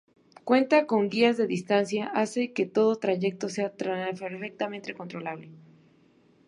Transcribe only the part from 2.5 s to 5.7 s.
que todo trayecto sea perfectamente controlable.